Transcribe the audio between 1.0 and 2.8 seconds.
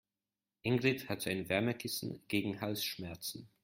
hat so ein Wärmekissen gegen